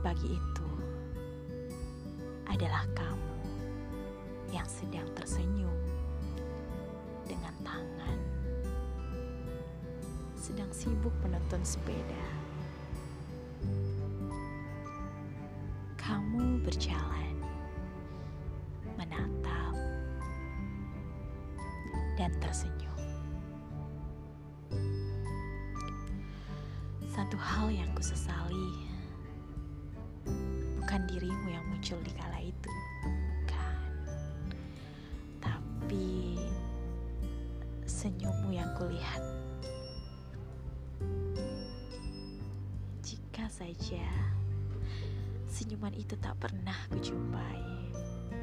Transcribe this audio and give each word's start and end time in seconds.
pagi 0.00 0.24
itu 0.24 0.70
adalah 2.48 2.88
kamu 2.96 3.36
yang 4.56 4.64
sedang 4.64 5.04
tersenyum 5.12 5.76
dengan 7.28 7.52
tangan 7.60 8.18
sedang 10.42 10.72
sibuk 10.72 11.12
menonton 11.22 11.60
sepeda. 11.62 12.24
Kamu 16.00 16.64
berjalan, 16.66 17.36
menatap, 18.98 19.76
dan 22.16 22.32
tersenyum. 22.42 22.91
Satu 27.32 27.48
hal 27.48 27.72
yang 27.72 27.88
kusesali 27.96 28.68
bukan 30.76 31.00
dirimu 31.08 31.48
yang 31.48 31.64
muncul 31.64 31.96
di 32.04 32.12
kala 32.12 32.36
itu, 32.44 32.72
bukan. 33.00 33.88
Tapi 35.40 36.36
senyummu 37.88 38.52
yang 38.52 38.68
kulihat. 38.76 39.24
Jika 43.00 43.48
saja 43.48 44.04
senyuman 45.48 45.96
itu 45.96 46.12
tak 46.20 46.36
pernah 46.36 46.76
kujumpai, 46.92 47.64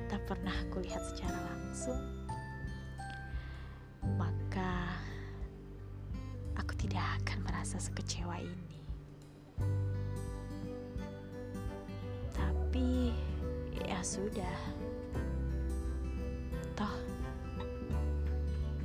tak 0.09 0.25
pernah 0.25 0.57
kulihat 0.73 1.05
secara 1.13 1.37
langsung, 1.45 2.25
maka 4.17 4.97
aku 6.57 6.73
tidak 6.73 7.05
akan 7.21 7.45
merasa 7.45 7.77
sekecewa 7.77 8.41
ini. 8.41 8.78
Tapi 12.35 13.13
ya 13.85 13.99
sudah. 14.03 14.59
Toh 16.77 16.95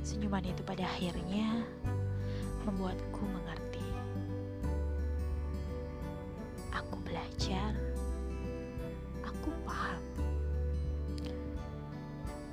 senyuman 0.05 0.45
itu 0.45 0.61
pada 0.61 0.85
akhirnya 0.85 1.65
membuatku 2.65 3.23
mengerti. 3.25 3.85
Aku 6.73 6.95
belajar, 7.01 7.73
aku 9.25 9.49
paham 9.65 10.01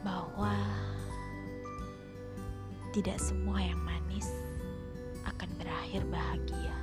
bahwa 0.03 0.55
tidak 2.93 3.17
semua 3.17 3.57
yang 3.63 3.81
manis 3.81 4.29
akan 5.25 5.49
berakhir 5.57 6.03
bahagia. 6.13 6.77